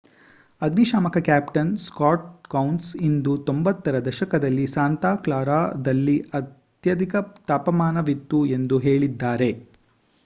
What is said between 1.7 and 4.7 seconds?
Scott ಕೌನ್ಸ್ ಇದು 90 ರ ದಶಕದಲ್ಲಿ